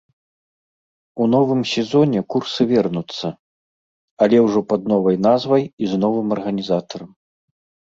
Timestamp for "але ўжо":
4.27-4.59